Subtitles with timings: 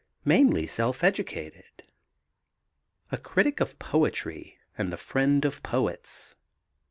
[0.25, 1.83] Mainly self educated.
[3.11, 6.35] A critic of poetry and the friend of poets.